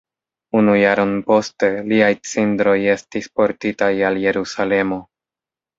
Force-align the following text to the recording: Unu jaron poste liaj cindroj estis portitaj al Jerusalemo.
Unu 0.61 0.73
jaron 0.77 1.11
poste 1.27 1.69
liaj 1.91 2.09
cindroj 2.31 2.75
estis 2.97 3.31
portitaj 3.41 3.95
al 4.11 4.23
Jerusalemo. 4.27 5.05